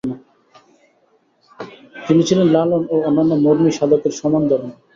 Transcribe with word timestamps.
তিনি 2.05 2.21
ছিলেন 2.27 2.47
লালন 2.55 2.83
ও 2.93 2.95
অন্যান্য 3.07 3.31
মরমী 3.45 3.71
সাধকের 3.77 4.13
সমানধর্মা। 4.21 4.73